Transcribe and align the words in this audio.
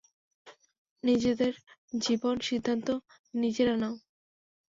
নিজেদের 1.03 1.53
জীবনের 1.97 2.45
সিদ্ধান্ত 2.47 2.87
নিজেরা 3.33 3.75
নাও। 3.77 3.95